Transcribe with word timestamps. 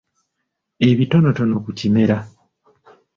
Ebitonotono 0.87 1.55
ku 1.63 1.71
Kimera. 1.79 2.17